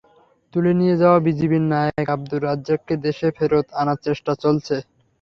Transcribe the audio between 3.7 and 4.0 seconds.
আনার